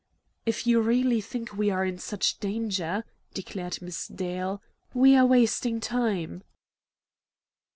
"If 0.47 0.65
you 0.65 0.81
really 0.81 1.21
think 1.21 1.53
we 1.53 1.69
are 1.69 1.85
in 1.85 1.99
such 1.99 2.39
danger," 2.39 3.03
declared 3.35 3.83
Miss 3.83 4.07
Dale, 4.07 4.59
"we 4.95 5.15
are 5.15 5.27
wasting 5.27 5.79
time!" 5.79 6.41